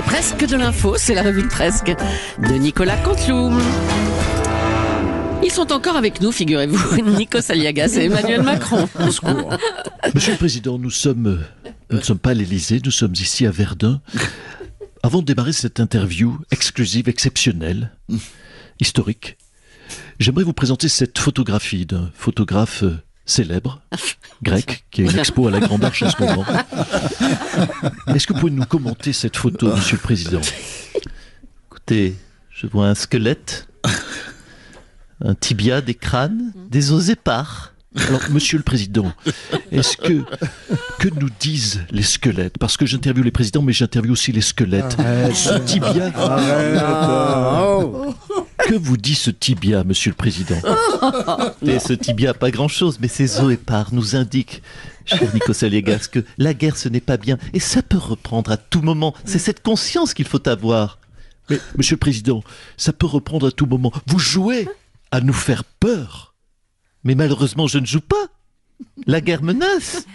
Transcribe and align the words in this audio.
C'est 0.00 0.06
presque 0.06 0.46
de 0.46 0.56
l'info, 0.56 0.96
c'est 0.96 1.12
la 1.12 1.22
revue 1.22 1.42
de 1.42 1.48
presque 1.48 1.94
de 2.38 2.54
Nicolas 2.54 2.96
Canteloup. 2.96 3.50
Ils 5.44 5.50
sont 5.50 5.70
encore 5.72 5.94
avec 5.94 6.22
nous, 6.22 6.32
figurez-vous, 6.32 7.02
Nico 7.18 7.42
Saliagas 7.42 7.98
et 7.98 8.04
Emmanuel 8.06 8.42
Macron. 8.42 8.88
Monsieur 10.14 10.32
le 10.32 10.38
Président, 10.38 10.78
nous 10.78 10.88
sommes, 10.88 11.44
nous 11.90 11.98
ne 11.98 12.02
sommes 12.02 12.18
pas 12.18 12.30
à 12.30 12.34
l'Élysée, 12.34 12.80
nous 12.82 12.90
sommes 12.90 13.12
ici 13.12 13.44
à 13.44 13.50
Verdun. 13.50 14.00
Avant 15.02 15.20
de 15.20 15.26
démarrer 15.26 15.52
cette 15.52 15.80
interview 15.80 16.38
exclusive, 16.50 17.10
exceptionnelle, 17.10 17.92
historique, 18.80 19.36
j'aimerais 20.18 20.44
vous 20.44 20.54
présenter 20.54 20.88
cette 20.88 21.18
photographie 21.18 21.84
d'un 21.84 22.10
photographe 22.14 22.84
euh, 22.84 22.96
célèbre, 23.30 23.80
grec, 24.42 24.84
qui 24.90 25.02
a 25.02 25.04
une 25.04 25.18
expo 25.18 25.48
à 25.48 25.50
la 25.50 25.60
Grande 25.60 25.84
Arche 25.84 26.02
en 26.02 26.10
ce 26.10 26.22
moment. 26.22 26.44
Est-ce 28.14 28.26
que 28.26 28.32
vous 28.32 28.40
pouvez 28.40 28.52
nous 28.52 28.64
commenter 28.64 29.12
cette 29.12 29.36
photo, 29.36 29.74
Monsieur 29.74 29.96
le 29.96 30.02
Président? 30.02 30.40
Écoutez, 31.68 32.16
je 32.50 32.66
vois 32.66 32.88
un 32.88 32.94
squelette, 32.94 33.68
un 35.24 35.34
tibia, 35.34 35.80
des 35.80 35.94
crânes, 35.94 36.52
des 36.68 36.92
os 36.92 37.08
épars. 37.08 37.72
Alors, 37.96 38.20
Monsieur 38.30 38.56
le 38.56 38.62
Président, 38.62 39.12
est-ce 39.72 39.96
que 39.96 40.22
que 41.00 41.08
nous 41.08 41.28
disent 41.40 41.80
les 41.90 42.04
squelettes? 42.04 42.56
Parce 42.58 42.76
que 42.76 42.86
j'interviewe 42.86 43.24
les 43.24 43.32
présidents, 43.32 43.62
mais 43.62 43.72
j'interviewe 43.72 44.12
aussi 44.12 44.30
les 44.30 44.42
squelettes. 44.42 44.96
Ce 45.34 45.58
tibia, 45.58 46.12
que 48.70 48.76
vous 48.76 48.96
dit 48.96 49.16
ce 49.16 49.32
tibia, 49.32 49.82
Monsieur 49.82 50.12
le 50.12 50.14
Président 50.14 50.54
Et 51.66 51.80
ce 51.80 51.92
tibia, 51.92 52.34
pas 52.34 52.52
grand-chose, 52.52 52.98
mais 53.00 53.08
ces 53.08 53.40
os 53.40 53.52
épars 53.52 53.92
nous 53.92 54.14
indiquent, 54.14 54.62
cher 55.06 55.34
Nico 55.34 55.52
Saliegas, 55.52 56.06
que 56.06 56.24
la 56.38 56.54
guerre, 56.54 56.76
ce 56.76 56.88
n'est 56.88 57.00
pas 57.00 57.16
bien. 57.16 57.36
Et 57.52 57.58
ça 57.58 57.82
peut 57.82 57.98
reprendre 57.98 58.52
à 58.52 58.56
tout 58.56 58.80
moment. 58.80 59.12
C'est 59.24 59.40
cette 59.40 59.60
conscience 59.60 60.14
qu'il 60.14 60.24
faut 60.24 60.48
avoir. 60.48 61.00
Mais, 61.48 61.58
Monsieur 61.78 61.96
le 61.96 61.98
Président, 61.98 62.44
ça 62.76 62.92
peut 62.92 63.06
reprendre 63.06 63.48
à 63.48 63.50
tout 63.50 63.66
moment. 63.66 63.90
Vous 64.06 64.20
jouez 64.20 64.68
à 65.10 65.20
nous 65.20 65.32
faire 65.32 65.64
peur. 65.64 66.36
Mais 67.02 67.16
malheureusement, 67.16 67.66
je 67.66 67.78
ne 67.78 67.86
joue 67.86 68.00
pas. 68.00 68.28
La 69.06 69.20
guerre 69.20 69.42
menace. 69.42 70.06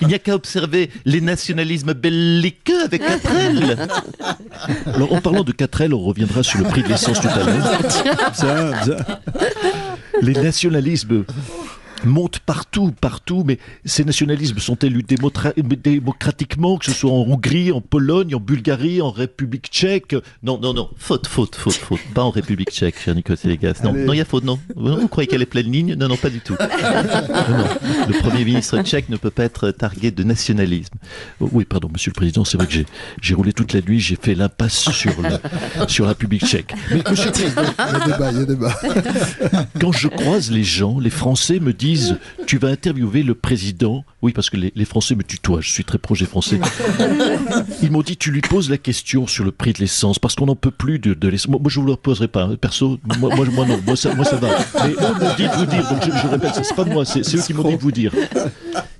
Il 0.00 0.08
n'y 0.08 0.14
a 0.14 0.18
qu'à 0.18 0.34
observer 0.34 0.90
les 1.04 1.20
nationalismes 1.20 1.94
belliqueux 1.94 2.82
avec 2.84 3.02
Catrel. 3.02 3.76
Alors, 4.86 5.12
en 5.12 5.20
parlant 5.20 5.44
de 5.44 5.52
4L, 5.52 5.92
on 5.92 6.00
reviendra 6.00 6.42
sur 6.42 6.58
le 6.58 6.64
prix 6.64 6.82
de 6.82 6.88
l'essence 6.88 7.20
tout 7.20 7.28
à 7.28 7.44
l'heure. 7.44 9.20
Les 10.22 10.32
nationalismes 10.32 11.24
montent 12.04 12.38
partout, 12.40 12.92
partout, 13.00 13.42
mais 13.46 13.58
ces 13.84 14.04
nationalismes 14.04 14.58
sont 14.58 14.76
élus 14.76 15.02
démocratiquement, 15.02 16.78
que 16.78 16.84
ce 16.86 16.92
soit 16.92 17.10
en 17.10 17.22
Hongrie, 17.28 17.72
en 17.72 17.80
Pologne, 17.80 18.34
en 18.34 18.40
Bulgarie, 18.40 19.00
en 19.02 19.10
République 19.10 19.66
tchèque. 19.70 20.14
Non, 20.42 20.58
non, 20.60 20.74
non. 20.74 20.90
Faute, 20.96 21.26
faute, 21.26 21.56
faute, 21.56 21.74
faute. 21.74 22.00
Pas 22.14 22.22
en 22.22 22.30
République 22.30 22.70
tchèque, 22.70 22.98
cher 22.98 23.14
Nico 23.14 23.34
Saliegas. 23.36 23.80
Non, 23.84 23.92
non, 23.92 24.12
il 24.12 24.18
y 24.18 24.20
a 24.20 24.24
faute, 24.24 24.44
non. 24.44 24.58
Vous, 24.76 24.96
vous 24.96 25.08
croyez 25.08 25.26
qu'elle 25.26 25.42
est 25.42 25.46
pleine 25.46 25.70
ligne? 25.70 25.94
Non, 25.94 26.08
non, 26.08 26.16
pas 26.16 26.30
du 26.30 26.40
tout. 26.40 26.56
Non, 26.60 27.58
non. 27.58 27.66
Le 28.08 28.18
Premier 28.20 28.44
ministre 28.44 28.80
tchèque 28.82 29.08
ne 29.08 29.16
peut 29.16 29.30
pas 29.30 29.44
être 29.44 29.70
targué 29.70 30.10
de 30.10 30.22
nationalisme. 30.22 30.94
Oh, 31.40 31.48
Oui, 31.52 31.64
pardon, 31.64 31.88
Monsieur 31.92 32.10
le 32.10 32.14
Président, 32.14 32.44
c'est 32.44 32.56
vrai 32.56 32.66
que 32.66 32.72
j'ai, 32.72 32.86
j'ai 33.20 33.34
roulé 33.34 33.52
toute 33.52 33.72
la 33.72 33.80
nuit, 33.80 34.00
j'ai 34.00 34.16
fait 34.20 34.34
l'impasse 34.34 34.90
sur, 34.90 35.12
le, 35.22 35.86
sur 35.88 36.04
la 36.04 36.10
République 36.10 36.44
tchèque. 36.44 36.72
Mais, 36.90 37.02
Monsieur 37.10 37.26
le 37.26 37.32
Président, 37.32 37.62
Il 37.78 37.98
y 37.98 38.02
a 38.02 38.06
débat, 38.06 38.30
il 38.32 38.38
y 38.38 38.42
a 38.42 38.44
débat. 38.44 38.80
quand 39.80 39.92
je 39.92 40.08
croise 40.08 40.50
les 40.50 40.64
gens, 40.64 40.98
les 40.98 41.10
Français 41.10 41.58
me 41.60 41.72
disent 41.72 41.87
Tu 42.46 42.58
vas 42.58 42.68
interviewer 42.68 43.22
le 43.22 43.34
président. 43.34 44.04
Oui, 44.22 44.32
parce 44.32 44.50
que 44.50 44.56
les, 44.56 44.72
les 44.74 44.84
Français 44.84 45.14
me 45.14 45.22
tutoient, 45.22 45.60
je 45.60 45.70
suis 45.70 45.84
très 45.84 45.98
projet 45.98 46.26
français. 46.26 46.60
Ils 47.82 47.90
m'ont 47.90 48.02
dit 48.02 48.16
Tu 48.16 48.30
lui 48.30 48.40
poses 48.40 48.70
la 48.70 48.78
question 48.78 49.26
sur 49.26 49.44
le 49.44 49.52
prix 49.52 49.72
de 49.72 49.78
l'essence, 49.78 50.18
parce 50.18 50.34
qu'on 50.34 50.46
n'en 50.46 50.56
peut 50.56 50.70
plus 50.70 50.98
de, 50.98 51.14
de 51.14 51.28
l'essence. 51.28 51.48
Moi, 51.48 51.60
moi, 51.60 51.70
je 51.70 51.78
ne 51.80 51.84
vous 51.84 51.90
la 51.90 51.96
poserai 51.96 52.28
pas, 52.28 52.44
hein. 52.44 52.56
perso. 52.56 52.98
Moi, 53.18 53.34
moi, 53.34 53.46
moi, 53.46 53.66
non, 53.66 53.80
moi 53.86 53.96
ça, 53.96 54.14
moi, 54.14 54.24
ça 54.24 54.36
va. 54.36 54.48
Mais 54.84 54.92
eux 54.92 55.14
m'ont 55.20 55.34
dit 55.36 55.44
de 55.44 55.56
vous 55.56 55.66
dire, 55.66 55.88
donc 55.88 56.02
je, 56.04 56.10
je 56.10 56.26
répète, 56.26 56.52
c'est 56.62 56.74
pas 56.74 56.84
moi, 56.84 57.04
c'est, 57.04 57.24
c'est 57.24 57.36
eux 57.36 57.42
qui 57.42 57.54
m'ont 57.54 57.68
dit 57.68 57.76
de 57.76 57.82
vous 57.82 57.92
dire. 57.92 58.12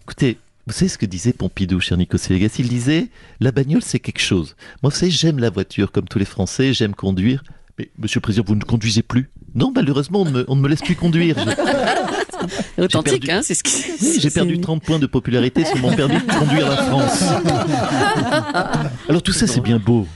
Écoutez, 0.02 0.38
vous 0.66 0.72
savez 0.74 0.88
ce 0.88 0.98
que 0.98 1.06
disait 1.06 1.32
Pompidou, 1.32 1.80
cher 1.80 1.96
Nico 1.96 2.18
Saliegas 2.18 2.56
Il 2.58 2.68
disait 2.68 3.08
La 3.40 3.52
bagnole, 3.52 3.82
c'est 3.82 4.00
quelque 4.00 4.20
chose. 4.20 4.54
Moi, 4.82 4.90
vous 4.90 4.96
savez, 4.96 5.10
j'aime 5.10 5.38
la 5.38 5.50
voiture, 5.50 5.90
comme 5.92 6.06
tous 6.06 6.18
les 6.18 6.26
Français, 6.26 6.74
j'aime 6.74 6.94
conduire. 6.94 7.42
Mais, 7.78 7.90
Monsieur 7.98 8.18
le 8.18 8.22
Président, 8.22 8.44
vous 8.46 8.54
ne 8.56 8.62
conduisez 8.62 9.02
plus 9.02 9.30
Non, 9.54 9.72
malheureusement, 9.74 10.22
on 10.22 10.24
ne 10.24 10.30
me, 10.30 10.44
on 10.48 10.56
ne 10.56 10.60
me 10.60 10.68
laisse 10.68 10.80
plus 10.82 10.96
conduire. 10.96 11.36
Authentique, 12.78 13.26
perdu- 13.26 13.30
hein, 13.30 13.40
c'est 13.42 13.54
ce 13.54 13.62
qui. 13.62 14.20
J'ai 14.20 14.30
perdu 14.30 14.60
30 14.60 14.82
points 14.82 14.98
de 14.98 15.06
popularité 15.06 15.64
sur 15.64 15.76
mon 15.78 15.94
permis 15.94 16.16
de 16.16 16.32
conduire 16.32 16.68
la 16.68 16.76
France. 16.76 17.22
Alors 19.08 19.22
tout 19.22 19.32
ça, 19.32 19.46
c'est 19.46 19.60
bien 19.60 19.78
beau, 19.78 20.06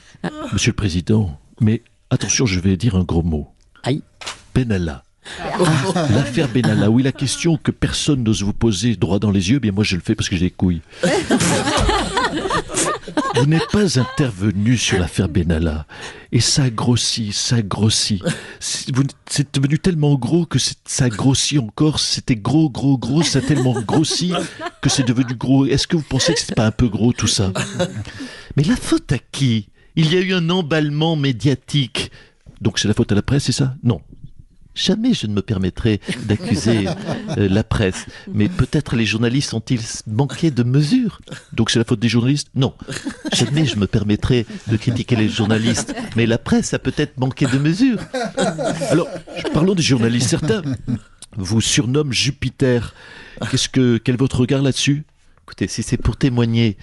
Monsieur 0.53 0.71
le 0.71 0.77
Président. 0.77 1.39
Mais 1.61 1.83
attention, 2.11 2.47
je 2.47 2.59
vais 2.61 2.77
dire 2.77 2.97
un 2.97 3.05
gros 3.05 3.23
mot. 3.23 3.49
Aïe. 3.83 4.03
Benalla. 4.55 5.03
L'affaire 6.11 6.49
Benalla, 6.49 6.91
oui, 6.91 7.03
la 7.05 7.13
question 7.13 7.57
que 7.57 7.71
personne 7.71 8.25
n'ose 8.25 8.43
vous 8.43 8.53
poser 8.53 8.97
droit 8.97 9.21
dans 9.21 9.31
les 9.31 9.51
yeux, 9.51 9.61
bien 9.61 9.71
moi 9.71 9.85
je 9.85 9.95
le 9.95 10.03
fais 10.03 10.17
parce 10.17 10.29
que 10.29 10.35
j'ai 10.37 10.47
des 10.47 10.51
couilles. 10.51 10.81
Vous 13.37 13.47
n'êtes 13.47 13.71
pas 13.73 13.99
intervenu 13.99 14.77
sur 14.77 14.99
l'affaire 14.99 15.29
Benalla. 15.29 15.87
Et 16.31 16.41
ça 16.41 16.71
grossit, 16.71 17.33
ça 17.33 17.63
grossit. 17.63 18.23
C'est 18.61 19.55
devenu 19.55 19.79
tellement 19.79 20.15
gros 20.15 20.47
que 20.47 20.59
ça 20.85 21.09
grossit 21.09 21.59
encore. 21.59 21.99
C'était 21.99 22.37
gros, 22.37 22.71
gros, 22.71 22.99
gros. 22.99 23.23
Ça 23.23 23.41
a 23.41 23.43
tellement 23.43 23.81
grossi 23.81 24.33
que 24.81 24.89
c'est 24.89 25.07
devenu 25.07 25.35
gros. 25.35 25.67
Est-ce 25.67 25.87
que 25.87 25.97
vous 25.97 26.03
pensez 26.03 26.35
que 26.35 26.41
c'est 26.41 26.55
pas 26.55 26.67
un 26.67 26.71
peu 26.71 26.89
gros 26.89 27.13
tout 27.13 27.27
ça? 27.27 27.53
Mais 28.57 28.63
la 28.63 28.77
faute 28.77 29.13
à 29.13 29.19
qui? 29.19 29.69
Il 29.97 30.13
y 30.13 30.17
a 30.17 30.21
eu 30.21 30.33
un 30.33 30.49
emballement 30.51 31.17
médiatique. 31.17 32.11
Donc 32.61 32.79
c'est 32.79 32.89
la 32.89 32.95
faute 32.95 33.13
à 33.13 33.15
la 33.15 33.23
presse, 33.23 33.45
c'est 33.45 33.53
ça? 33.53 33.75
Non. 33.83 34.01
Jamais 34.75 35.15
je 35.15 35.27
ne 35.27 35.35
me 35.35 35.43
permettrai 35.43 36.01
d'accuser 36.25 36.87
euh, 37.39 37.49
la 37.49 37.65
presse. 37.65 38.07
Mais 38.33 38.49
peut-être 38.49 38.97
les 38.97 39.07
journalistes 39.07 39.55
ont-ils 39.55 39.83
manqué 40.07 40.51
de 40.51 40.63
mesure 40.63 41.21
Donc 41.53 41.71
c'est 41.71 41.79
la 41.79 41.85
faute 41.85 42.01
des 42.01 42.09
journalistes? 42.09 42.49
Non. 42.55 42.75
Jamais 43.33 43.67
je 43.67 43.77
me 43.77 43.87
permettrai 43.87 44.47
de 44.69 44.77
critiquer 44.77 45.17
les 45.17 45.29
journalistes. 45.29 45.95
Mais 46.17 46.27
la 46.27 46.39
presse 46.39 46.75
a 46.75 46.79
peut-être 46.79 47.19
manqué 47.19 47.47
de 47.47 47.59
mesure. 47.59 47.99
Alors, 48.91 49.09
parlons 49.53 49.75
des 49.75 49.83
journalistes. 49.83 50.29
Certains 50.29 50.63
vous 51.37 51.61
surnomment 51.61 52.13
Jupiter. 52.13 52.95
Qu'est-ce 53.51 53.69
que, 53.69 53.99
quel 53.99 54.15
est 54.15 54.19
votre 54.19 54.41
regard 54.41 54.63
là-dessus? 54.63 55.05
Écoutez, 55.45 55.69
si 55.69 55.83
c'est 55.83 55.97
pour 55.97 56.17
témoigner 56.17 56.77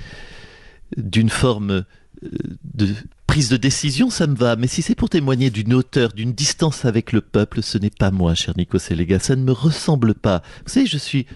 d'une 0.98 1.30
forme 1.30 1.86
de 2.22 2.94
prise 3.30 3.50
de 3.50 3.58
décision, 3.58 4.10
ça 4.10 4.26
me 4.26 4.36
va. 4.36 4.56
Mais 4.56 4.68
si 4.68 4.82
c'est 4.82 4.96
pour 4.96 5.10
témoigner 5.10 5.52
d'une 5.52 5.74
hauteur, 5.74 6.14
d'une 6.14 6.34
distance 6.34 6.86
avec 6.86 7.12
le 7.12 7.22
peuple, 7.22 7.62
ce 7.62 7.78
n'est 7.78 7.92
pas 7.92 8.10
moi, 8.10 8.34
cher 8.34 8.56
Nico 8.58 8.80
Séléga. 8.80 9.20
Ça 9.20 9.36
ne 9.36 9.44
me 9.44 9.52
ressemble 9.52 10.16
pas. 10.16 10.42
Vous 10.66 10.72
savez, 10.72 10.88
je 10.88 10.98
suis 10.98 11.28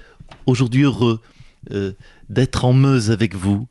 aujourd'hui 0.48 0.84
heureux 0.84 1.22
euh, 1.72 1.94
d'être 2.30 2.66
en 2.66 2.74
Meuse 2.74 3.12
avec 3.12 3.36
vous, 3.36 3.68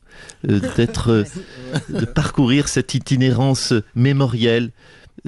euh, 0.49 0.61
d'être, 0.77 1.11
euh, 1.11 1.25
de 1.89 2.05
parcourir 2.05 2.69
cette 2.69 2.95
itinérance 2.95 3.75
mémorielle. 3.97 4.71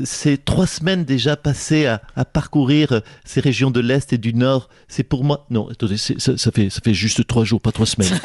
C'est 0.03 0.45
trois 0.45 0.67
semaines 0.67 1.05
déjà 1.05 1.37
passées 1.37 1.87
à, 1.87 2.01
à 2.17 2.25
parcourir 2.25 2.91
euh, 2.93 3.01
ces 3.25 3.41
régions 3.41 3.71
de 3.71 3.79
l'Est 3.81 4.13
et 4.13 4.19
du 4.19 4.35
Nord. 4.35 4.69
C'est 4.89 5.05
pour 5.05 5.23
moi. 5.23 5.47
Non, 5.51 5.69
attendez, 5.71 5.97
c'est- 5.99 6.19
ça, 6.21 6.37
ça 6.37 6.51
fait, 6.51 6.69
ça 6.69 6.81
fait 6.83 6.95
juste 6.95 7.25
trois 7.27 7.45
jours, 7.45 7.61
pas 7.61 7.71
trois 7.73 7.87
semaines. 7.87 8.11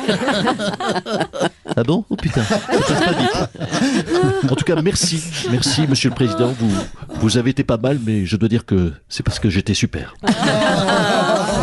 Ah 1.75 1.83
bon? 1.83 2.03
Oh 2.09 2.15
putain, 2.15 2.41
ça 2.43 2.57
passe 2.57 3.05
pas 3.05 3.11
vite. 3.13 4.51
En 4.51 4.55
tout 4.55 4.65
cas, 4.65 4.81
merci. 4.81 5.21
Merci, 5.51 5.85
Monsieur 5.87 6.09
le 6.09 6.15
Président. 6.15 6.51
Vous, 6.59 6.71
vous 7.21 7.37
avez 7.37 7.51
été 7.51 7.63
pas 7.63 7.77
mal, 7.77 7.99
mais 8.03 8.25
je 8.25 8.35
dois 8.37 8.49
dire 8.49 8.65
que 8.65 8.91
c'est 9.07 9.23
parce 9.23 9.39
que 9.39 9.49
j'étais 9.51 9.75
super. 9.75 10.15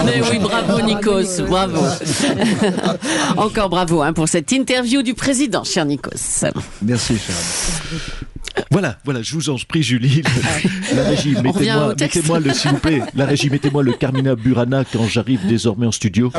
Mais 0.05 0.23
oui, 0.31 0.39
bravo 0.39 0.81
Nikos, 0.81 1.43
bravo. 1.49 1.83
Encore 3.37 3.69
bravo 3.69 4.01
hein, 4.03 4.13
pour 4.13 4.29
cette 4.29 4.53
interview 4.53 5.03
du 5.03 5.15
président, 5.15 5.65
cher 5.65 5.85
Nikos. 5.85 6.45
Merci, 6.83 7.19
cher. 7.19 7.35
Voilà, 8.71 8.99
voilà, 9.05 9.23
je 9.23 9.35
vous 9.35 9.51
en 9.51 9.57
prie, 9.69 9.83
Julie. 9.83 10.23
La 10.95 11.03
régie, 11.05 11.37
mettez-moi, 11.43 11.95
mettez-moi 11.99 12.41
le, 12.41 12.53
s'il 12.53 12.71
vous 12.73 12.79
plaît, 12.79 13.03
la 13.15 13.27
régie, 13.27 13.51
mettez-moi 13.51 13.83
le 13.83 13.93
Carmina 13.93 14.35
Burana 14.35 14.85
quand 14.85 15.07
j'arrive 15.07 15.47
désormais 15.47 15.87
en 15.87 15.93
studio. 15.93 16.33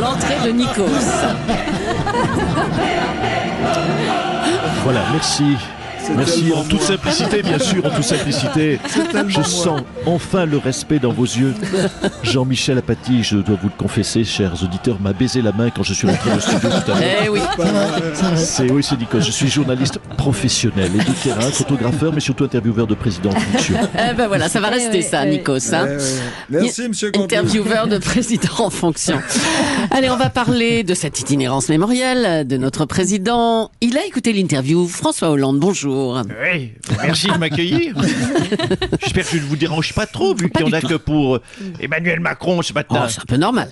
L'entrée 0.00 0.36
de 0.44 0.50
Nikos. 0.52 0.82
Voilà, 4.84 5.04
merci. 5.12 5.56
Merci 6.14 6.52
en 6.54 6.62
toute 6.64 6.82
simplicité, 6.82 7.42
bien 7.42 7.58
sûr, 7.58 7.84
en 7.84 7.90
toute 7.90 8.04
simplicité. 8.04 8.78
Je 9.28 9.42
sens 9.42 9.80
enfin 10.04 10.46
le 10.46 10.58
respect 10.58 10.98
dans 10.98 11.12
vos 11.12 11.24
yeux. 11.24 11.54
Jean-Michel 12.22 12.78
Apathy, 12.78 13.22
je 13.22 13.36
dois 13.38 13.56
vous 13.60 13.68
le 13.68 13.74
confesser, 13.76 14.24
chers 14.24 14.62
auditeurs, 14.62 15.00
m'a 15.00 15.12
baisé 15.12 15.42
la 15.42 15.52
main 15.52 15.70
quand 15.70 15.82
je 15.82 15.94
suis 15.94 16.06
rentré 16.06 16.30
au 16.32 16.40
studio 16.40 16.68
tout 16.68 16.92
à 16.92 17.00
l'heure. 17.00 17.08
Eh 17.24 17.28
oui. 17.28 17.40
C'est 18.36 18.70
oui, 18.70 18.82
c'est 18.82 18.98
Nico. 18.98 19.20
Je 19.20 19.30
suis 19.30 19.48
journaliste 19.48 19.98
professionnel 20.16 20.90
et 20.94 20.98
de 20.98 21.12
terrain, 21.22 21.50
photographeur, 21.50 22.12
mais 22.12 22.20
surtout 22.20 22.44
intervieweur 22.44 22.86
de 22.86 22.94
président 22.94 23.30
en 23.30 23.40
fonction. 23.40 23.74
Eh 23.94 24.14
ben 24.14 24.28
voilà, 24.28 24.48
ça 24.48 24.60
va 24.60 24.68
rester 24.68 25.02
ça, 25.02 25.24
Nikos. 25.26 25.72
hein. 25.74 25.86
Merci, 26.50 26.88
monsieur. 26.88 27.10
Intervieweur 27.16 27.88
de 27.88 27.98
président 27.98 28.54
en 28.58 28.70
fonction. 28.70 29.18
Allez, 29.90 30.10
on 30.10 30.16
va 30.16 30.30
parler 30.30 30.84
de 30.84 30.94
cette 30.94 31.20
itinérance 31.20 31.68
mémorielle 31.68 32.46
de 32.46 32.56
notre 32.56 32.84
président. 32.84 33.70
Il 33.80 33.96
a 33.98 34.06
écouté 34.06 34.32
l'interview. 34.32 34.86
François 34.86 35.30
Hollande, 35.30 35.58
bonjour. 35.58 35.95
Oui, 35.96 36.72
merci 37.02 37.28
de 37.28 37.38
m'accueillir. 37.38 37.94
J'espère 39.02 39.24
que 39.24 39.36
je 39.36 39.42
ne 39.42 39.46
vous 39.48 39.56
dérange 39.56 39.92
pas 39.94 40.06
trop, 40.06 40.34
vu 40.34 40.50
qu'il 40.50 40.66
n'y 40.66 40.72
en 40.72 40.76
a 40.76 40.80
que 40.80 40.94
pour 40.94 41.36
euh, 41.36 41.42
Emmanuel 41.80 42.20
Macron 42.20 42.60
ce 42.62 42.72
Oh, 42.72 42.74
matin. 42.74 43.08
c'est 43.08 43.20
un 43.20 43.24
peu 43.26 43.36
normal. 43.36 43.70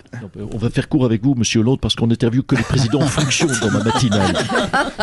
On 0.53 0.57
va 0.59 0.71
faire 0.71 0.89
court 0.89 1.05
avec 1.05 1.23
vous, 1.23 1.35
monsieur 1.35 1.61
Hollande, 1.61 1.81
parce 1.81 1.95
qu'on 1.95 2.11
interviewe 2.11 2.43
que 2.43 2.57
les 2.57 2.63
présidents 2.63 3.03
en 3.03 3.07
fonction 3.07 3.47
dans 3.61 3.71
ma 3.71 3.83
matinale. 3.85 4.35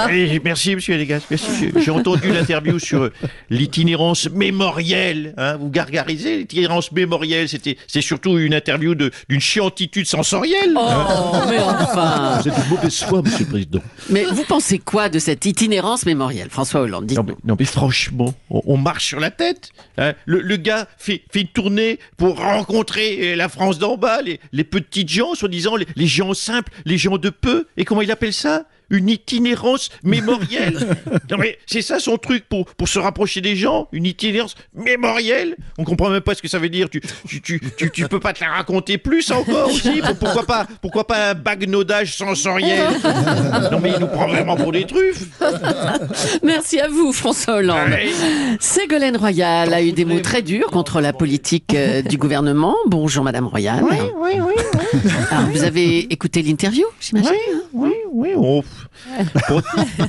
Oui, 0.07 0.39
merci, 0.43 0.75
monsieur 0.75 0.97
Légas. 0.97 1.21
J'ai- 1.29 1.91
entendu 1.91 2.31
l'interview 2.31 2.79
sur 2.79 3.03
euh, 3.03 3.13
l'itinérance 3.49 4.29
mémorielle. 4.31 5.33
hein. 5.37 5.57
vous 5.57 5.69
gargarisez 5.69 6.37
l'itinérance 6.39 6.91
mémorielle. 6.91 7.49
C'était, 7.49 7.77
c'est 7.87 8.01
surtout 8.01 8.37
une 8.39 8.53
interview 8.53 8.95
de, 8.95 9.11
d'une 9.29 9.41
chiantitude 9.41 10.05
sensorielle. 10.07 10.73
Oh, 10.75 11.35
mais 11.49 11.59
enfin. 11.59 12.39
Vous 12.41 12.47
êtes 12.47 12.55
de 12.55 12.69
mauvaise 12.69 12.99
foi, 13.03 13.21
monsieur 13.21 13.39
le 13.45 13.49
président. 13.51 13.79
Mais 14.09 14.23
vous 14.23 14.43
pensez 14.47 14.79
quoi 14.79 15.09
de 15.09 15.19
cette 15.19 15.45
itinérance 15.45 16.05
mémorielle, 16.05 16.47
François 16.49 16.81
Hollande 16.81 17.10
Non 17.15 17.23
mais, 17.23 17.33
non 17.43 17.55
mais 17.59 17.65
franchement, 17.65 18.33
on, 18.49 18.61
on 18.65 18.77
marche 18.77 19.05
sur 19.07 19.19
la 19.19 19.31
tête. 19.31 19.71
hein. 19.97 20.13
Le, 20.25 20.41
le 20.41 20.55
gars 20.57 20.87
fait, 20.97 21.23
fait 21.31 21.41
une 21.41 21.47
tournée 21.47 21.99
pour 22.17 22.37
rencontrer 22.39 23.33
euh, 23.33 23.35
la 23.35 23.49
France 23.49 23.79
d'en 23.79 23.97
bas, 23.97 24.21
les, 24.21 24.39
les 24.51 24.63
petites 24.63 25.09
gens, 25.09 25.35
soi-disant, 25.35 25.75
les, 25.75 25.87
les 25.95 26.07
gens 26.07 26.33
simples, 26.33 26.71
les 26.85 26.97
gens 26.97 27.17
de 27.17 27.29
peu. 27.29 27.67
Et 27.77 27.85
comment 27.85 28.01
il 28.01 28.11
appelle 28.11 28.33
ça? 28.33 28.65
Une 28.91 29.09
itinérance 29.09 29.89
mémorielle. 30.03 30.77
non 31.31 31.37
mais 31.39 31.57
c'est 31.65 31.81
ça 31.81 31.97
son 31.99 32.17
truc 32.17 32.43
pour, 32.47 32.65
pour 32.65 32.87
se 32.87 32.99
rapprocher 32.99 33.41
des 33.41 33.55
gens, 33.55 33.87
une 33.91 34.05
itinérance 34.05 34.53
mémorielle. 34.75 35.55
On 35.79 35.83
comprend 35.83 36.09
même 36.09 36.21
pas 36.21 36.35
ce 36.35 36.41
que 36.43 36.47
ça 36.47 36.59
veut 36.59 36.69
dire. 36.69 36.89
Tu, 36.89 37.01
tu, 37.27 37.41
tu, 37.41 37.59
tu, 37.77 37.89
tu 37.89 38.07
peux 38.07 38.19
pas 38.19 38.33
te 38.33 38.43
la 38.43 38.51
raconter 38.51 38.97
plus 38.99 39.31
encore 39.31 39.69
aussi 39.69 40.01
Pour- 40.01 40.15
Pourquoi 40.19 40.43
pas, 40.45 40.67
pourquoi 40.81 41.07
pas 41.07 41.31
un 41.31 41.33
bagnodage 41.33 42.15
sensoriel 42.15 42.87
Non 43.71 43.79
mais 43.81 43.91
il 43.95 43.99
nous 43.99 44.07
prend 44.07 44.27
vraiment 44.27 44.55
pour 44.55 44.71
des 44.71 44.85
truffes. 44.85 45.23
Merci 46.43 46.79
à 46.79 46.87
vous, 46.87 47.11
François 47.13 47.55
Hollande. 47.55 47.89
Ouais. 47.89 48.09
Ségolène 48.59 49.17
Royal 49.17 49.73
a 49.73 49.81
eu 49.81 49.91
des 49.91 50.05
mots 50.05 50.19
très 50.19 50.41
durs 50.41 50.67
contre 50.67 51.01
la 51.01 51.13
politique 51.13 51.73
euh, 51.73 52.01
du 52.01 52.17
gouvernement. 52.17 52.75
Bonjour, 52.87 53.23
Madame 53.23 53.47
Royal. 53.47 53.83
Oui, 53.83 53.97
oui, 54.19 54.31
oui. 54.39 54.53
Alors, 55.31 55.45
vous 55.49 55.63
avez 55.63 55.99
écouté 56.11 56.41
l'interview, 56.41 56.85
j'imagine? 56.99 57.31
Oui, 57.73 57.91
oui, 58.11 58.29
oh, 58.35 58.63
pas, 59.47 59.61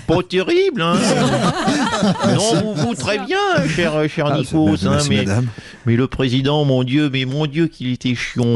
pas 0.06 0.22
terrible, 0.22 0.82
hein. 0.82 0.96
non, 2.34 2.74
vous, 2.74 2.74
vous 2.74 2.94
très 2.94 3.18
bien, 3.18 3.38
cher, 3.68 4.08
cher 4.08 4.36
Nikos, 4.36 4.86
hein, 4.86 4.98
mais, 5.08 5.24
madame. 5.24 5.46
mais 5.86 5.96
le 5.96 6.06
président, 6.06 6.64
mon 6.64 6.84
Dieu, 6.84 7.10
mais 7.12 7.24
mon 7.24 7.46
Dieu 7.46 7.68
qu'il 7.68 7.92
était 7.92 8.14
chiant. 8.14 8.54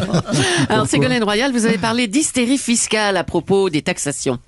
Alors, 0.68 0.86
Ségolène 0.86 1.24
Royal, 1.24 1.52
vous 1.52 1.66
avez 1.66 1.78
parlé 1.78 2.06
d'hystérie 2.06 2.58
fiscale 2.58 3.16
à 3.16 3.24
propos 3.24 3.70
des 3.70 3.82
taxations. 3.82 4.38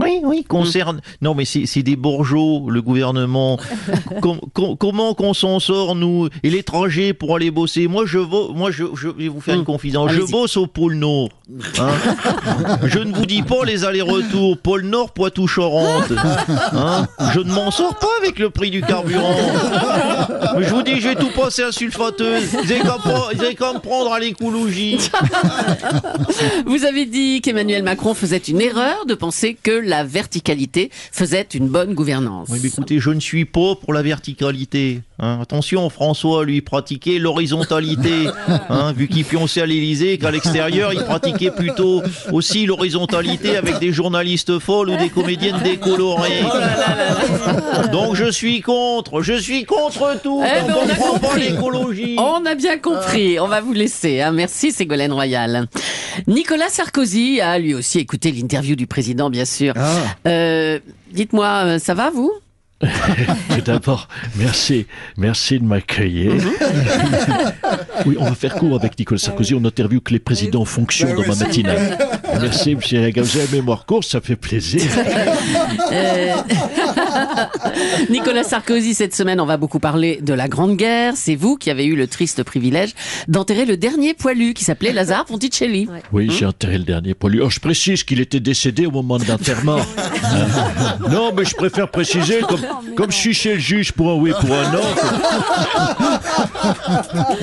Oui, 0.00 0.20
oui, 0.24 0.44
concerne. 0.44 1.00
Non, 1.22 1.34
mais 1.34 1.44
c'est 1.44 1.82
des 1.82 1.96
bourgeois, 1.96 2.60
le 2.68 2.82
gouvernement. 2.82 3.58
Com- 4.20 4.40
com- 4.52 4.76
comment 4.78 5.14
qu'on 5.14 5.34
s'en 5.34 5.60
sort, 5.60 5.94
nous, 5.94 6.28
et 6.42 6.50
l'étranger, 6.50 7.12
pour 7.14 7.36
aller 7.36 7.50
bosser? 7.50 7.86
Moi, 7.88 8.04
je, 8.06 8.18
vo- 8.18 8.52
moi 8.54 8.70
je, 8.70 8.84
je 8.96 9.08
vais 9.08 9.28
vous 9.28 9.40
faire 9.40 9.54
une 9.54 9.60
Mm. 9.62 9.64
confidence. 9.64 10.10
Je 10.12 10.22
bosse 10.22 10.56
au 10.56 10.66
pôle 10.66 10.94
Nord. 10.94 11.28
hein. 11.78 11.88
je 12.84 12.98
ne 12.98 13.12
vous 13.14 13.26
dis 13.26 13.42
pas 13.42 13.64
les 13.64 13.84
allers-retours. 13.84 14.58
Pôle 14.58 14.82
Nord, 14.82 15.12
Poitou-Charentes. 15.12 16.12
hein. 16.72 17.06
je 17.32 17.40
ne 17.40 17.52
m'en 17.52 17.70
sors 17.70 17.94
pas 17.96 18.08
avec 18.20 18.38
le 18.38 18.50
prix 18.50 18.70
du 18.70 18.82
carburant. 18.82 19.34
Mais 20.56 20.64
je 20.64 20.74
vous 20.74 20.82
dis, 20.82 21.00
je 21.00 21.08
vais 21.08 21.14
tout 21.16 21.30
passer 21.36 21.62
à 21.62 21.72
sulfateuse. 21.72 22.44
Vous 22.52 22.58
avez 22.72 22.80
qu'à 22.80 22.96
pas- 23.02 23.28
vous 23.34 23.42
avez 23.42 23.54
qu'à 23.54 23.72
me 23.72 23.78
prendre 23.78 24.12
à 24.12 24.18
l'écologie. 24.20 24.98
Vous 26.66 26.84
avez 26.84 27.06
dit 27.06 27.40
qu'Emmanuel 27.40 27.82
Macron 27.82 28.14
faisait 28.14 28.36
une 28.38 28.60
erreur 28.60 29.06
de 29.06 29.14
penser 29.14 29.56
que 29.60 29.70
la 29.84 30.04
verticalité 30.04 30.90
faisait 30.92 31.46
une 31.54 31.68
bonne 31.68 31.94
gouvernance. 31.94 32.48
Oui, 32.50 32.58
mais 32.62 32.68
écoutez, 32.68 33.00
je 33.00 33.10
ne 33.10 33.20
suis 33.20 33.44
pas 33.44 33.74
pour 33.74 33.92
la 33.92 34.02
verticalité. 34.02 35.00
Hein. 35.18 35.38
Attention, 35.42 35.88
François, 35.90 36.44
lui, 36.44 36.60
pratiquait 36.60 37.18
l'horizontalité. 37.18 38.28
hein, 38.68 38.92
vu 38.92 39.08
qu'il 39.08 39.24
pionçait 39.24 39.62
à 39.62 39.66
l'Élysée, 39.66 40.18
qu'à 40.18 40.30
l'extérieur, 40.30 40.92
il 40.92 41.02
pratiquait 41.04 41.50
plutôt 41.50 42.02
aussi 42.32 42.66
l'horizontalité 42.66 43.56
avec 43.56 43.78
des 43.78 43.92
journalistes 43.92 44.58
folles 44.58 44.90
ou 44.90 44.96
des 44.96 45.10
comédiennes 45.10 45.60
décolorées. 45.62 46.42
Donc 47.92 48.14
je 48.14 48.30
suis 48.30 48.60
contre, 48.60 49.22
je 49.22 49.34
suis 49.34 49.64
contre 49.64 50.20
tout. 50.22 50.42
Eh 50.44 50.66
ben, 50.66 50.74
on 50.76 50.84
on 50.84 50.88
a 50.88 50.94
comprend 50.94 51.18
pas 51.30 51.36
l'écologie. 51.38 52.16
On 52.18 52.44
a 52.46 52.54
bien 52.54 52.78
compris, 52.78 53.38
on 53.40 53.48
va 53.48 53.60
vous 53.60 53.72
laisser. 53.72 54.20
hein. 54.20 54.32
Merci 54.32 54.72
Ségolène 54.72 55.12
Royal. 55.12 55.66
Nicolas 56.26 56.68
Sarkozy 56.68 57.40
a 57.40 57.58
lui 57.58 57.74
aussi 57.74 57.98
écouté 57.98 58.30
l'interview 58.32 58.76
du 58.76 58.86
président, 58.86 59.30
bien 59.30 59.44
sûr. 59.44 59.74
Euh, 60.26 60.78
Dites-moi, 61.12 61.46
euh, 61.64 61.78
ça 61.78 61.94
va 61.94 62.10
vous? 62.10 62.32
Tout 63.50 63.60
d'abord, 63.64 64.08
merci, 64.36 64.86
merci 65.16 65.58
de 65.58 65.64
m'accueillir. 65.64 66.32
oui, 68.06 68.16
on 68.18 68.24
va 68.24 68.34
faire 68.34 68.54
court 68.54 68.76
avec 68.76 68.98
Nicolas 68.98 69.18
Sarkozy. 69.18 69.54
On 69.54 69.64
interviewe 69.64 70.00
que 70.00 70.12
les 70.12 70.18
présidents 70.18 70.62
en 70.62 70.66
fonction 70.66 71.14
dans 71.14 71.26
ma 71.26 71.34
matinale. 71.34 71.98
Merci, 72.40 72.74
monsieur 72.74 73.00
Lagarde. 73.00 73.26
Vous 73.26 73.38
avez 73.38 73.46
la 73.46 73.56
mémoire 73.56 73.86
courte, 73.86 74.08
ça 74.08 74.20
fait 74.20 74.36
plaisir. 74.36 74.82
Euh, 75.92 76.34
Nicolas 78.10 78.42
Sarkozy, 78.42 78.94
cette 78.94 79.14
semaine, 79.14 79.40
on 79.40 79.46
va 79.46 79.56
beaucoup 79.56 79.78
parler 79.78 80.18
de 80.22 80.32
la 80.32 80.48
Grande 80.48 80.76
Guerre. 80.76 81.14
C'est 81.16 81.34
vous 81.34 81.56
qui 81.56 81.70
avez 81.70 81.84
eu 81.84 81.94
le 81.94 82.06
triste 82.06 82.42
privilège 82.42 82.94
d'enterrer 83.28 83.64
le 83.64 83.76
dernier 83.76 84.14
poilu 84.14 84.54
qui 84.54 84.64
s'appelait 84.64 84.92
Lazare 84.92 85.24
Ponticelli. 85.24 85.88
Oui, 86.12 86.30
j'ai 86.30 86.46
enterré 86.46 86.78
le 86.78 86.84
dernier 86.84 87.14
poilu. 87.14 87.40
Oh, 87.42 87.50
je 87.50 87.60
précise 87.60 88.04
qu'il 88.04 88.20
était 88.20 88.40
décédé 88.40 88.86
au 88.86 88.90
moment 88.90 89.18
de 89.18 89.24
l'enterrement. 89.24 89.78
Hein 89.78 90.98
non, 91.10 91.32
mais 91.36 91.44
je 91.44 91.54
préfère 91.54 91.90
préciser, 91.90 92.40
comme, 92.40 92.60
comme 92.96 93.10
je 93.10 93.16
suis 93.16 93.34
chez 93.34 93.54
le 93.54 93.60
juge 93.60 93.92
pour 93.92 94.10
un 94.10 94.14
oui, 94.14 94.32
pour 94.40 94.54
un 94.54 94.70
non, 94.72 94.82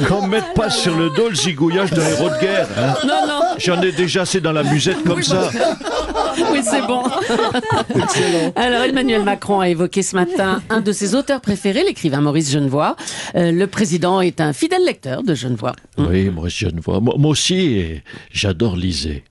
qu'on 0.08 0.22
ne 0.24 0.28
mette 0.28 0.54
pas 0.56 0.70
sur 0.70 0.96
le 0.96 1.10
dos 1.12 1.30
le 1.30 1.36
zigouillage 1.36 1.92
d'un 1.92 2.08
héros 2.08 2.30
de 2.30 2.40
guerre. 2.40 2.68
hein. 2.78 2.94
Non, 3.06 3.28
non, 3.28 3.40
J'en 3.58 3.81
ai 3.81 3.91
déjà 3.91 4.22
assez 4.22 4.41
dans 4.41 4.51
la 4.51 4.63
musette 4.63 5.03
comme 5.03 5.22
ça. 5.24 5.50
oui, 6.51 6.60
c'est 6.63 6.81
bon. 6.88 7.03
Alors, 8.55 8.84
Emmanuel 8.84 9.24
Macron 9.24 9.60
a 9.60 9.70
évoqué 9.70 10.01
ce 10.01 10.15
matin 10.15 10.62
un 10.70 10.81
de 10.81 10.91
ses 10.91 11.15
auteurs 11.15 11.41
préférés, 11.41 11.84
l'écrivain 11.84 12.22
Maurice 12.22 12.51
Genevoix. 12.51 12.96
Euh, 13.36 13.51
le 13.51 13.67
président 13.67 14.22
est 14.22 14.41
un 14.41 14.53
fidèle 14.53 14.84
lecteur 14.86 15.24
de 15.24 15.36
Genevoix. 15.36 15.74
Oui, 15.98 16.29
moi, 16.29 16.48
je 16.50 16.67
ne 16.67 16.79
vois. 16.81 17.00
Moi, 17.00 17.15
moi 17.17 17.31
aussi, 17.31 18.01
j'adore 18.31 18.75
liser. 18.75 19.24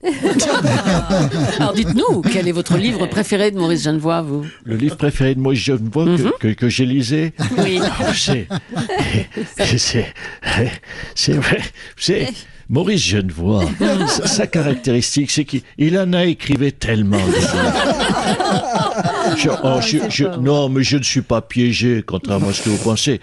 Alors, 1.59 1.73
dites-nous, 1.73 2.21
quel 2.21 2.47
est 2.47 2.51
votre 2.53 2.77
livre 2.77 3.05
préféré 3.07 3.51
de 3.51 3.57
Maurice 3.57 3.83
Genevoix, 3.83 4.21
vous? 4.21 4.45
Le 4.63 4.75
livre 4.75 4.95
préféré 4.97 5.35
de 5.35 5.39
moi, 5.39 5.53
je 5.53 5.73
ne 5.73 5.89
vois 5.89 6.05
que, 6.05 6.37
que, 6.39 6.47
que 6.53 6.69
j'ai 6.69 6.85
lisé. 6.85 7.33
Oui. 7.57 7.79
Ah, 8.03 8.13
c'est, 8.15 9.77
c'est, 9.77 10.13
c'est 11.15 11.33
vrai, 11.33 11.61
c'est 11.97 12.27
Maurice 12.71 13.03
Genevoix. 13.05 13.65
Sa, 14.07 14.25
sa 14.27 14.47
caractéristique, 14.47 15.29
c'est 15.29 15.43
qu'il 15.43 15.61
il 15.77 15.99
en 15.99 16.13
a 16.13 16.23
écrivé 16.23 16.71
tellement. 16.71 17.17
Je- 19.37 19.49
oh, 19.63 19.79
je- 19.81 20.09
je- 20.09 20.39
non, 20.39 20.69
mais 20.69 20.81
je 20.83 20.97
ne 20.97 21.03
suis 21.03 21.21
pas 21.21 21.41
piégé, 21.41 22.01
contrairement 22.05 22.47
à 22.49 22.53
ce 22.53 22.61
que 22.61 22.69
vous 22.69 22.77
pensez. 22.77 23.19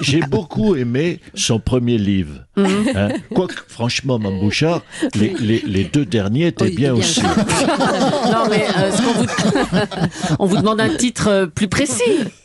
J'ai- 0.00 0.20
beaucoup 0.28 0.74
aimé 0.76 1.20
son 1.34 1.58
premier 1.60 1.96
livre. 1.96 2.44
Hein. 2.56 3.08
Quoique, 3.34 3.54
franchement, 3.68 4.18
Mme 4.18 4.40
Bouchard, 4.40 4.82
les, 5.14 5.32
les, 5.38 5.62
les 5.64 5.84
deux 5.84 6.04
derniers 6.04 6.48
étaient 6.48 6.70
bien 6.70 6.92
aussi. 6.94 7.22
Non, 7.22 8.48
mais 8.50 8.64
euh, 8.78 8.90
ce 8.92 9.02
vous... 9.02 10.36
on 10.40 10.46
vous 10.46 10.56
demande 10.56 10.80
un 10.80 10.96
titre 10.96 11.28
euh, 11.28 11.46
plus 11.46 11.68
précis. 11.68 12.02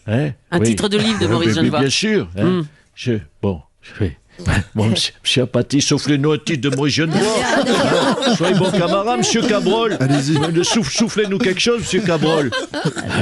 Hein 0.07 0.29
Un 0.51 0.59
Oui. 0.59 0.67
titre 0.67 0.87
de 0.87 0.97
livre 0.99 1.19
de 1.19 1.25
Maurice 1.27 1.55
Genevoix. 1.55 1.79
Bien 1.79 1.89
sûr. 1.89 2.29
hein. 2.37 2.43
Mm. 2.43 2.65
Je, 2.95 3.13
bon, 3.41 3.59
je 3.81 3.99
vais. 4.03 4.17
Bon, 4.75 4.85
monsieur, 5.23 5.43
Apathy, 5.43 5.81
soufflez-nous 5.81 6.31
un 6.33 6.37
titre 6.37 6.69
de 6.69 6.75
Maurice 6.75 6.95
Genevoix. 6.95 7.21
Hein 7.57 8.33
Soyez 8.35 8.55
bon 8.55 8.71
camarade, 8.71 9.19
monsieur 9.19 9.41
Cabrol. 9.43 9.95
Allez-y. 9.99 10.63
Souff- 10.63 10.91
Soufflez-nous 10.91 11.37
quelque 11.37 11.59
chose, 11.61 11.79
monsieur 11.79 12.01
Cabrol. 12.01 12.49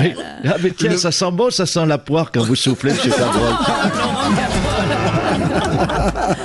Oui. 0.02 0.14
Ah, 0.46 0.56
mais 0.64 0.72
tiens, 0.72 0.98
ça 0.98 1.12
sent 1.12 1.32
bon, 1.32 1.50
ça 1.52 1.66
sent 1.66 1.86
la 1.86 1.98
poire 1.98 2.32
quand 2.32 2.44
vous 2.44 2.56
soufflez, 2.56 2.92
monsieur 2.94 3.12
Cabrol. 3.12 3.54